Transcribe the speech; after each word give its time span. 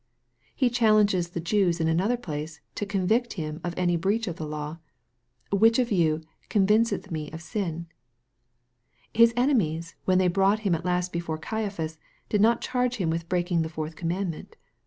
He 0.55 0.71
challenges 0.71 1.29
the 1.29 1.39
Jews 1.39 1.79
in 1.79 1.87
another 1.87 2.17
place 2.17 2.59
to 2.73 2.87
convict 2.87 3.33
him 3.33 3.61
ol 3.63 3.71
any 3.77 3.97
breach 3.97 4.25
of 4.27 4.37
the 4.37 4.47
law: 4.47 4.79
"which 5.51 5.77
of 5.77 5.91
you 5.91 6.21
convinceth 6.49 7.11
me 7.11 7.29
of 7.29 7.39
sin?" 7.39 7.85
His 9.13 9.31
enemies, 9.37 9.93
when 10.05 10.17
they 10.17 10.27
brought 10.27 10.61
Him 10.61 10.73
at 10.73 10.85
last 10.85 11.13
before 11.13 11.37
Caiaphas, 11.37 11.99
did 12.29 12.41
not 12.41 12.61
charge 12.61 12.95
Him 12.95 13.11
with 13.11 13.29
breaking 13.29 13.61
the 13.61 13.69
fourth 13.69 13.95
commandment. 13.95 14.55